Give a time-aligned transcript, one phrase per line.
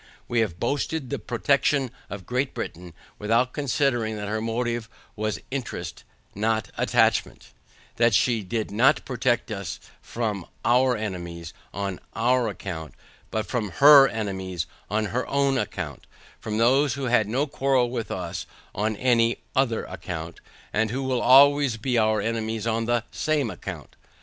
[0.27, 6.03] We have boasted the protection of Great Britain, without considering, that her motive was INTEREST
[6.33, 7.49] not ATTACHMENT;
[7.97, 12.95] that she did not protect us from OUR ENEMIES on OUR ACCOUNT,
[13.29, 16.07] but from HER ENEMIES on HER OWN ACCOUNT,
[16.39, 20.41] from those who had no quarrel with us on any OTHER ACCOUNT,
[20.73, 23.95] and who will always be our enemies on the SAME ACCOUNT.